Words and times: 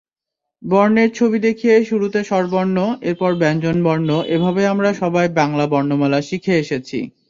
বর্ণের 0.63 1.09
ছবি 1.17 1.37
দেখিয়ে 1.47 1.75
শুরুতে 1.89 2.19
স্বরবর্ণ, 2.23 2.77
এরপর 3.01 3.31
ব্যাঞ্জনবর্ণ—এভাবেই 3.41 4.67
আমরা 4.73 4.89
সবাই 5.01 5.27
বাংলা 5.39 5.65
বর্ণমালা 5.73 6.19
শিখে 6.29 6.53
এসেছি। 6.63 6.99